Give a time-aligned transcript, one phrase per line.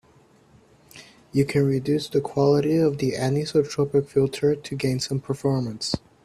[1.31, 5.95] You can reduce the quality of the anisotropic filter to gain some performance.